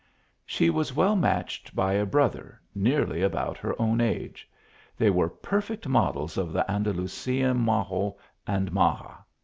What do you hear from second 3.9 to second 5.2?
age; they